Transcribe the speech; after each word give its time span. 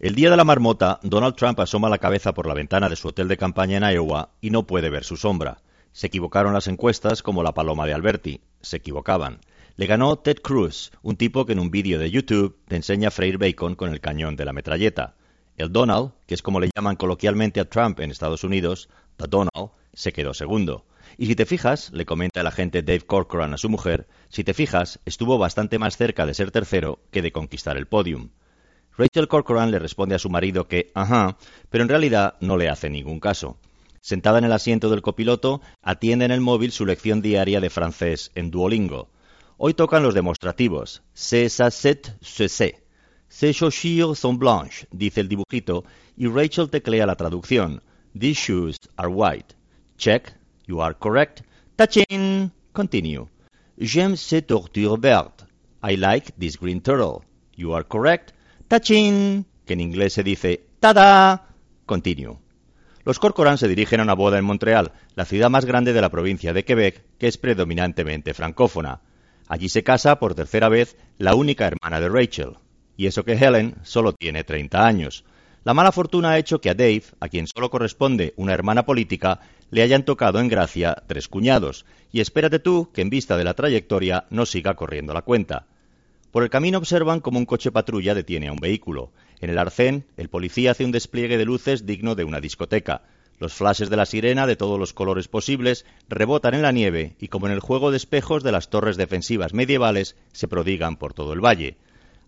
El 0.00 0.14
día 0.14 0.30
de 0.30 0.36
la 0.38 0.44
marmota, 0.44 0.98
Donald 1.02 1.36
Trump 1.36 1.60
asoma 1.60 1.90
la 1.90 1.98
cabeza 1.98 2.32
por 2.32 2.46
la 2.46 2.54
ventana 2.54 2.88
de 2.88 2.96
su 2.96 3.08
hotel 3.08 3.28
de 3.28 3.36
campaña 3.36 3.76
en 3.76 3.84
Iowa 3.84 4.30
y 4.40 4.48
no 4.48 4.66
puede 4.66 4.88
ver 4.88 5.04
su 5.04 5.18
sombra. 5.18 5.60
Se 5.92 6.06
equivocaron 6.06 6.54
las 6.54 6.68
encuestas 6.68 7.22
como 7.22 7.42
la 7.42 7.52
paloma 7.52 7.84
de 7.84 7.92
Alberti. 7.92 8.40
Se 8.62 8.78
equivocaban. 8.78 9.40
Le 9.76 9.84
ganó 9.84 10.16
Ted 10.16 10.38
Cruz, 10.38 10.90
un 11.02 11.16
tipo 11.16 11.44
que 11.44 11.52
en 11.52 11.58
un 11.58 11.70
vídeo 11.70 11.98
de 11.98 12.10
YouTube 12.10 12.56
te 12.66 12.76
enseña 12.76 13.08
a 13.08 13.10
freír 13.10 13.36
bacon 13.36 13.74
con 13.74 13.92
el 13.92 14.00
cañón 14.00 14.36
de 14.36 14.46
la 14.46 14.54
metralleta. 14.54 15.16
El 15.58 15.70
Donald, 15.70 16.12
que 16.26 16.32
es 16.32 16.40
como 16.40 16.60
le 16.60 16.70
llaman 16.74 16.96
coloquialmente 16.96 17.60
a 17.60 17.68
Trump 17.68 18.00
en 18.00 18.10
Estados 18.10 18.42
Unidos, 18.42 18.88
The 19.18 19.26
Donald, 19.28 19.72
se 19.92 20.14
quedó 20.14 20.32
segundo. 20.32 20.86
Y 21.18 21.26
si 21.26 21.34
te 21.34 21.44
fijas, 21.44 21.92
le 21.92 22.06
comenta 22.06 22.40
el 22.40 22.46
agente 22.46 22.82
Dave 22.82 23.02
Corcoran 23.02 23.52
a 23.52 23.58
su 23.58 23.68
mujer, 23.68 24.08
si 24.30 24.44
te 24.44 24.54
fijas, 24.54 24.98
estuvo 25.04 25.36
bastante 25.36 25.78
más 25.78 25.98
cerca 25.98 26.24
de 26.24 26.32
ser 26.32 26.52
tercero 26.52 27.00
que 27.10 27.20
de 27.20 27.32
conquistar 27.32 27.76
el 27.76 27.86
podium. 27.86 28.30
Rachel 29.00 29.28
Corcoran 29.28 29.70
le 29.70 29.78
responde 29.78 30.14
a 30.14 30.18
su 30.18 30.28
marido 30.28 30.68
que, 30.68 30.90
ajá, 30.94 31.38
pero 31.70 31.82
en 31.82 31.88
realidad 31.88 32.34
no 32.40 32.58
le 32.58 32.68
hace 32.68 32.90
ningún 32.90 33.18
caso. 33.18 33.56
Sentada 34.02 34.36
en 34.36 34.44
el 34.44 34.52
asiento 34.52 34.90
del 34.90 35.00
copiloto, 35.00 35.62
atiende 35.80 36.26
en 36.26 36.32
el 36.32 36.42
móvil 36.42 36.70
su 36.70 36.84
lección 36.84 37.22
diaria 37.22 37.62
de 37.62 37.70
francés 37.70 38.30
en 38.34 38.50
Duolingo. 38.50 39.08
Hoy 39.56 39.72
tocan 39.72 40.02
los 40.02 40.12
demostrativos. 40.12 41.02
C'est 41.14 41.48
ça, 41.48 41.70
c'est 41.70 42.12
ce 42.20 42.74
Ces 43.28 43.52
chaussures 43.54 44.18
sont 44.18 44.38
blanches, 44.38 44.86
dice 44.92 45.22
el 45.22 45.28
dibujito, 45.28 45.84
y 46.18 46.26
Rachel 46.26 46.68
teclea 46.68 47.06
la 47.06 47.16
traducción. 47.16 47.80
These 48.12 48.38
shoes 48.38 48.76
are 48.96 49.08
white. 49.08 49.54
Check. 49.96 50.34
You 50.66 50.82
are 50.82 50.94
correct. 50.94 51.40
Tachin. 51.76 52.52
Continue. 52.74 53.28
J'aime 53.78 54.16
cette 54.16 54.48
torture 54.48 54.98
verte. 54.98 55.46
I 55.82 55.96
like 55.96 56.32
this 56.38 56.58
green 56.58 56.82
turtle. 56.82 57.22
You 57.56 57.72
are 57.72 57.84
correct. 57.84 58.34
¡Tachín! 58.70 59.46
que 59.66 59.72
en 59.72 59.80
inglés 59.80 60.12
se 60.12 60.22
dice 60.22 60.64
¡Tada! 60.78 61.48
Continue. 61.86 62.38
Los 63.04 63.18
Corcoran 63.18 63.58
se 63.58 63.66
dirigen 63.66 63.98
a 63.98 64.04
una 64.04 64.14
boda 64.14 64.38
en 64.38 64.44
Montreal, 64.44 64.92
la 65.16 65.24
ciudad 65.24 65.50
más 65.50 65.64
grande 65.64 65.92
de 65.92 66.00
la 66.00 66.08
provincia 66.08 66.52
de 66.52 66.64
Quebec, 66.64 67.02
que 67.18 67.26
es 67.26 67.36
predominantemente 67.36 68.32
francófona. 68.32 69.00
Allí 69.48 69.68
se 69.68 69.82
casa 69.82 70.20
por 70.20 70.36
tercera 70.36 70.68
vez 70.68 70.96
la 71.18 71.34
única 71.34 71.66
hermana 71.66 71.98
de 71.98 72.10
Rachel. 72.10 72.58
Y 72.96 73.06
eso 73.08 73.24
que 73.24 73.32
Helen 73.32 73.74
solo 73.82 74.12
tiene 74.12 74.44
30 74.44 74.86
años. 74.86 75.24
La 75.64 75.74
mala 75.74 75.90
fortuna 75.90 76.30
ha 76.30 76.38
hecho 76.38 76.60
que 76.60 76.70
a 76.70 76.74
Dave, 76.74 77.02
a 77.18 77.28
quien 77.28 77.48
solo 77.48 77.70
corresponde 77.70 78.34
una 78.36 78.54
hermana 78.54 78.86
política, 78.86 79.40
le 79.72 79.82
hayan 79.82 80.04
tocado 80.04 80.38
en 80.38 80.46
gracia 80.46 81.02
tres 81.08 81.26
cuñados, 81.26 81.86
y 82.12 82.20
espérate 82.20 82.60
tú 82.60 82.92
que 82.94 83.02
en 83.02 83.10
vista 83.10 83.36
de 83.36 83.42
la 83.42 83.54
trayectoria 83.54 84.26
no 84.30 84.46
siga 84.46 84.74
corriendo 84.74 85.12
la 85.12 85.22
cuenta. 85.22 85.66
Por 86.30 86.44
el 86.44 86.50
camino 86.50 86.78
observan 86.78 87.20
cómo 87.20 87.40
un 87.40 87.46
coche 87.46 87.72
patrulla 87.72 88.14
detiene 88.14 88.48
a 88.48 88.52
un 88.52 88.60
vehículo. 88.60 89.10
En 89.40 89.50
el 89.50 89.58
arcén, 89.58 90.06
el 90.16 90.28
policía 90.28 90.70
hace 90.70 90.84
un 90.84 90.92
despliegue 90.92 91.38
de 91.38 91.44
luces 91.44 91.86
digno 91.86 92.14
de 92.14 92.22
una 92.22 92.40
discoteca. 92.40 93.02
Los 93.40 93.54
flashes 93.54 93.90
de 93.90 93.96
la 93.96 94.06
sirena, 94.06 94.46
de 94.46 94.54
todos 94.54 94.78
los 94.78 94.92
colores 94.92 95.26
posibles, 95.26 95.86
rebotan 96.08 96.54
en 96.54 96.62
la 96.62 96.70
nieve 96.70 97.16
y, 97.18 97.28
como 97.28 97.46
en 97.46 97.52
el 97.52 97.60
juego 97.60 97.90
de 97.90 97.96
espejos 97.96 98.44
de 98.44 98.52
las 98.52 98.70
torres 98.70 98.96
defensivas 98.96 99.54
medievales, 99.54 100.14
se 100.32 100.46
prodigan 100.46 100.96
por 100.96 101.14
todo 101.14 101.32
el 101.32 101.44
valle. 101.44 101.78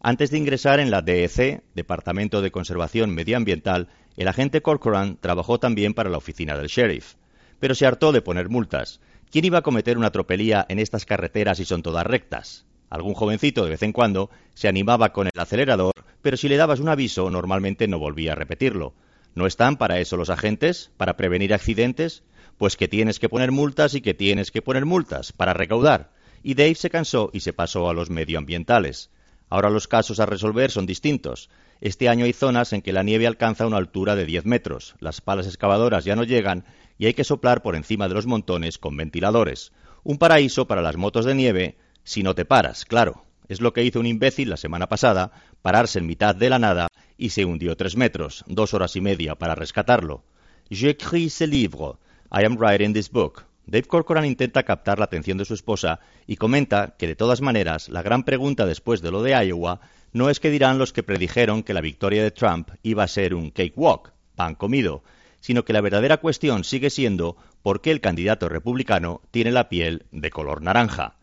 Antes 0.00 0.32
de 0.32 0.38
ingresar 0.38 0.80
en 0.80 0.90
la 0.90 1.00
DEC, 1.00 1.62
Departamento 1.74 2.42
de 2.42 2.50
Conservación 2.50 3.14
Medioambiental, 3.14 3.86
el 4.16 4.26
agente 4.26 4.62
Corcoran 4.62 5.16
trabajó 5.20 5.60
también 5.60 5.94
para 5.94 6.10
la 6.10 6.18
oficina 6.18 6.56
del 6.56 6.66
sheriff. 6.66 7.14
Pero 7.60 7.76
se 7.76 7.86
hartó 7.86 8.10
de 8.10 8.22
poner 8.22 8.48
multas. 8.48 9.00
¿Quién 9.30 9.44
iba 9.44 9.58
a 9.58 9.62
cometer 9.62 9.96
una 9.96 10.10
tropelía 10.10 10.66
en 10.68 10.80
estas 10.80 11.04
carreteras 11.04 11.58
si 11.58 11.64
son 11.64 11.82
todas 11.82 12.04
rectas? 12.04 12.66
Algún 12.92 13.14
jovencito 13.14 13.64
de 13.64 13.70
vez 13.70 13.82
en 13.84 13.94
cuando 13.94 14.28
se 14.52 14.68
animaba 14.68 15.14
con 15.14 15.26
el 15.26 15.40
acelerador, 15.40 15.94
pero 16.20 16.36
si 16.36 16.46
le 16.50 16.58
dabas 16.58 16.78
un 16.78 16.90
aviso 16.90 17.30
normalmente 17.30 17.88
no 17.88 17.98
volvía 17.98 18.32
a 18.32 18.34
repetirlo. 18.34 18.92
¿No 19.34 19.46
están 19.46 19.78
para 19.78 19.98
eso 19.98 20.18
los 20.18 20.28
agentes? 20.28 20.90
¿Para 20.98 21.16
prevenir 21.16 21.54
accidentes? 21.54 22.22
Pues 22.58 22.76
que 22.76 22.88
tienes 22.88 23.18
que 23.18 23.30
poner 23.30 23.50
multas 23.50 23.94
y 23.94 24.02
que 24.02 24.12
tienes 24.12 24.50
que 24.50 24.60
poner 24.60 24.84
multas 24.84 25.32
para 25.32 25.54
recaudar. 25.54 26.12
Y 26.42 26.52
Dave 26.52 26.74
se 26.74 26.90
cansó 26.90 27.30
y 27.32 27.40
se 27.40 27.54
pasó 27.54 27.88
a 27.88 27.94
los 27.94 28.10
medioambientales. 28.10 29.08
Ahora 29.48 29.70
los 29.70 29.88
casos 29.88 30.20
a 30.20 30.26
resolver 30.26 30.70
son 30.70 30.84
distintos. 30.84 31.48
Este 31.80 32.10
año 32.10 32.26
hay 32.26 32.34
zonas 32.34 32.74
en 32.74 32.82
que 32.82 32.92
la 32.92 33.02
nieve 33.02 33.26
alcanza 33.26 33.66
una 33.66 33.78
altura 33.78 34.16
de 34.16 34.26
10 34.26 34.44
metros, 34.44 34.96
las 35.00 35.22
palas 35.22 35.46
excavadoras 35.46 36.04
ya 36.04 36.14
no 36.14 36.24
llegan 36.24 36.66
y 36.98 37.06
hay 37.06 37.14
que 37.14 37.24
soplar 37.24 37.62
por 37.62 37.74
encima 37.74 38.06
de 38.06 38.14
los 38.14 38.26
montones 38.26 38.76
con 38.76 38.98
ventiladores. 38.98 39.72
Un 40.04 40.18
paraíso 40.18 40.66
para 40.66 40.82
las 40.82 40.98
motos 40.98 41.24
de 41.24 41.34
nieve 41.34 41.76
si 42.04 42.22
no 42.22 42.34
te 42.34 42.44
paras, 42.44 42.84
claro. 42.84 43.24
Es 43.48 43.60
lo 43.60 43.72
que 43.72 43.84
hizo 43.84 44.00
un 44.00 44.06
imbécil 44.06 44.48
la 44.48 44.56
semana 44.56 44.88
pasada, 44.88 45.32
pararse 45.62 45.98
en 45.98 46.06
mitad 46.06 46.34
de 46.34 46.48
la 46.48 46.58
nada 46.58 46.88
y 47.18 47.30
se 47.30 47.44
hundió 47.44 47.76
tres 47.76 47.96
metros, 47.96 48.44
dos 48.46 48.74
horas 48.74 48.96
y 48.96 49.00
media 49.00 49.34
para 49.34 49.54
rescatarlo. 49.54 50.24
J'écris 50.70 51.34
ce 51.34 51.46
livre. 51.46 51.98
I 52.32 52.44
am 52.44 52.56
writing 52.56 52.94
this 52.94 53.10
book. 53.10 53.44
Dave 53.66 53.86
Corcoran 53.86 54.24
intenta 54.24 54.64
captar 54.64 54.98
la 54.98 55.04
atención 55.04 55.38
de 55.38 55.44
su 55.44 55.54
esposa 55.54 56.00
y 56.26 56.36
comenta 56.36 56.94
que 56.98 57.06
de 57.06 57.16
todas 57.16 57.40
maneras 57.40 57.88
la 57.88 58.02
gran 58.02 58.24
pregunta 58.24 58.66
después 58.66 59.02
de 59.02 59.10
lo 59.10 59.22
de 59.22 59.32
Iowa 59.32 59.80
no 60.12 60.30
es 60.30 60.40
que 60.40 60.50
dirán 60.50 60.78
los 60.78 60.92
que 60.92 61.02
predijeron 61.02 61.62
que 61.62 61.74
la 61.74 61.80
victoria 61.80 62.22
de 62.22 62.30
Trump 62.30 62.70
iba 62.82 63.04
a 63.04 63.08
ser 63.08 63.34
un 63.34 63.50
cakewalk, 63.50 64.12
pan 64.34 64.54
comido, 64.54 65.04
sino 65.40 65.64
que 65.64 65.72
la 65.72 65.80
verdadera 65.80 66.18
cuestión 66.18 66.64
sigue 66.64 66.90
siendo 66.90 67.36
por 67.62 67.80
qué 67.80 67.90
el 67.90 68.00
candidato 68.00 68.48
republicano 68.48 69.22
tiene 69.30 69.52
la 69.52 69.68
piel 69.68 70.06
de 70.10 70.30
color 70.30 70.62
naranja. 70.62 71.16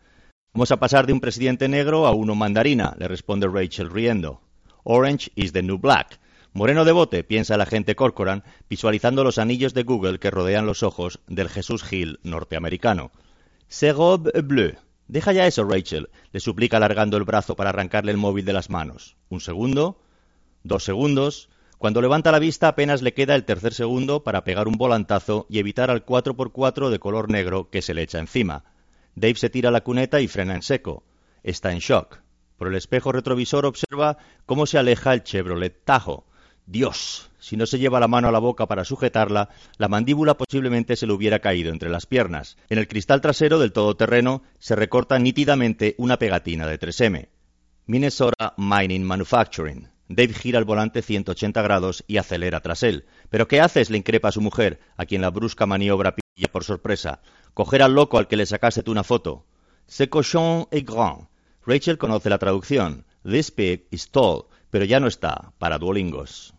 Vamos 0.52 0.72
a 0.72 0.80
pasar 0.80 1.06
de 1.06 1.12
un 1.12 1.20
presidente 1.20 1.68
negro 1.68 2.08
a 2.08 2.10
uno 2.10 2.34
mandarina, 2.34 2.96
le 2.98 3.06
responde 3.06 3.46
Rachel 3.46 3.88
riendo. 3.88 4.40
Orange 4.82 5.30
is 5.36 5.52
the 5.52 5.62
new 5.62 5.78
black. 5.78 6.18
Moreno 6.52 6.84
de 6.84 6.90
bote, 6.90 7.22
piensa 7.22 7.54
el 7.54 7.60
agente 7.60 7.94
Corcoran, 7.94 8.42
visualizando 8.68 9.22
los 9.22 9.38
anillos 9.38 9.74
de 9.74 9.84
Google 9.84 10.18
que 10.18 10.32
rodean 10.32 10.66
los 10.66 10.82
ojos 10.82 11.20
del 11.28 11.48
Jesús 11.48 11.84
Gil 11.84 12.18
norteamericano. 12.24 13.12
Se 13.68 13.92
robe 13.92 14.32
bleu. 14.42 14.74
Deja 15.06 15.32
ya 15.32 15.46
eso, 15.46 15.62
Rachel, 15.62 16.10
le 16.32 16.40
suplica 16.40 16.78
alargando 16.78 17.16
el 17.16 17.22
brazo 17.22 17.54
para 17.54 17.70
arrancarle 17.70 18.10
el 18.10 18.18
móvil 18.18 18.44
de 18.44 18.52
las 18.52 18.70
manos. 18.70 19.16
Un 19.28 19.40
segundo, 19.40 20.02
dos 20.64 20.82
segundos. 20.82 21.48
Cuando 21.78 22.02
levanta 22.02 22.32
la 22.32 22.40
vista 22.40 22.66
apenas 22.66 23.02
le 23.02 23.14
queda 23.14 23.36
el 23.36 23.44
tercer 23.44 23.72
segundo 23.72 24.24
para 24.24 24.42
pegar 24.42 24.66
un 24.66 24.74
volantazo 24.74 25.46
y 25.48 25.60
evitar 25.60 25.92
al 25.92 26.04
4x4 26.04 26.90
de 26.90 26.98
color 26.98 27.30
negro 27.30 27.70
que 27.70 27.82
se 27.82 27.94
le 27.94 28.02
echa 28.02 28.18
encima. 28.18 28.64
Dave 29.20 29.34
se 29.34 29.50
tira 29.50 29.70
la 29.70 29.82
cuneta 29.82 30.18
y 30.22 30.28
frena 30.28 30.54
en 30.54 30.62
seco. 30.62 31.04
Está 31.42 31.72
en 31.72 31.80
shock. 31.80 32.22
Por 32.56 32.68
el 32.68 32.74
espejo 32.74 33.12
retrovisor 33.12 33.66
observa 33.66 34.16
cómo 34.46 34.64
se 34.64 34.78
aleja 34.78 35.12
el 35.12 35.22
Chevrolet 35.22 35.84
Tajo. 35.84 36.26
Dios, 36.64 37.30
si 37.38 37.58
no 37.58 37.66
se 37.66 37.78
lleva 37.78 38.00
la 38.00 38.08
mano 38.08 38.28
a 38.28 38.32
la 38.32 38.38
boca 38.38 38.66
para 38.66 38.86
sujetarla, 38.86 39.50
la 39.76 39.88
mandíbula 39.88 40.38
posiblemente 40.38 40.96
se 40.96 41.06
le 41.06 41.12
hubiera 41.12 41.40
caído 41.40 41.70
entre 41.70 41.90
las 41.90 42.06
piernas. 42.06 42.56
En 42.70 42.78
el 42.78 42.88
cristal 42.88 43.20
trasero 43.20 43.58
del 43.58 43.72
todoterreno 43.72 44.42
se 44.58 44.74
recorta 44.74 45.18
nítidamente 45.18 45.94
una 45.98 46.18
pegatina 46.18 46.66
de 46.66 46.80
3M. 46.80 47.28
Minnesota 47.84 48.54
Mining 48.56 49.04
Manufacturing. 49.04 49.88
Dave 50.08 50.32
gira 50.32 50.58
el 50.58 50.64
volante 50.64 51.02
180 51.02 51.60
grados 51.60 52.04
y 52.06 52.16
acelera 52.16 52.60
tras 52.60 52.82
él. 52.82 53.04
¿Pero 53.28 53.46
qué 53.48 53.60
haces? 53.60 53.90
le 53.90 53.98
increpa 53.98 54.28
a 54.28 54.32
su 54.32 54.40
mujer, 54.40 54.80
a 54.96 55.04
quien 55.04 55.20
la 55.20 55.30
brusca 55.30 55.66
maniobra 55.66 56.14
pilla 56.40 56.52
por 56.52 56.64
sorpresa 56.64 57.20
coger 57.52 57.82
al 57.82 57.94
loco 57.94 58.16
al 58.16 58.26
que 58.26 58.36
le 58.36 58.46
sacaste 58.46 58.82
tú 58.82 58.92
una 58.92 59.04
foto. 59.04 59.44
Ce 59.86 60.08
cochon 60.08 60.66
est 60.70 60.86
grand. 60.86 61.28
Rachel 61.66 61.98
conoce 61.98 62.30
la 62.30 62.38
traducción. 62.38 63.04
This 63.22 63.50
pig 63.50 63.86
is 63.90 64.10
tall, 64.10 64.46
pero 64.70 64.84
ya 64.86 65.00
no 65.00 65.08
está 65.08 65.52
para 65.58 65.78
Duolingos. 65.78 66.54